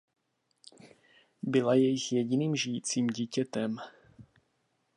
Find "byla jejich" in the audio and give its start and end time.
1.43-2.11